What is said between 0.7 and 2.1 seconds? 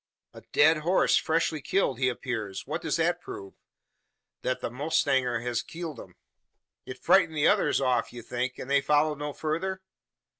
horse! Freshly killed, he